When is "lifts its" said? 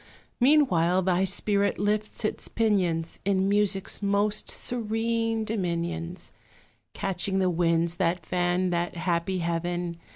1.77-2.47